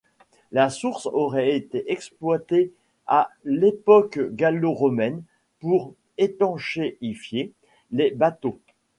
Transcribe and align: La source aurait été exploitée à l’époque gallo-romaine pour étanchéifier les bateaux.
La 0.51 0.71
source 0.71 1.05
aurait 1.05 1.55
été 1.55 1.91
exploitée 1.91 2.73
à 3.05 3.29
l’époque 3.43 4.17
gallo-romaine 4.33 5.21
pour 5.59 5.93
étanchéifier 6.17 7.53
les 7.91 8.09
bateaux. 8.09 8.59